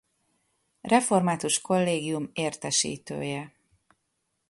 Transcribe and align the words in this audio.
Református 0.81 1.61
Kollégium 1.61 2.29
Értesítője. 2.33 3.53